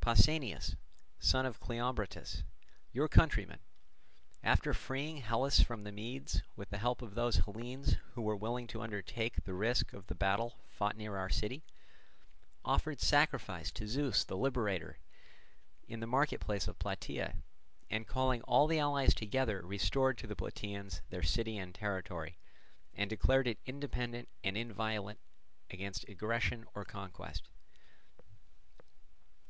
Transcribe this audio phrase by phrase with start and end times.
[0.00, 0.74] Pausanias,
[1.20, 2.44] son of Cleombrotus,
[2.94, 3.58] your countryman,
[4.42, 8.66] after freeing Hellas from the Medes with the help of those Hellenes who were willing
[8.68, 11.62] to undertake the risk of the battle fought near our city,
[12.64, 14.96] offered sacrifice to Zeus the Liberator
[15.86, 17.34] in the marketplace of Plataea,
[17.90, 22.38] and calling all the allies together restored to the Plataeans their city and territory,
[22.94, 25.18] and declared it independent and inviolate
[25.70, 27.46] against aggression or conquest.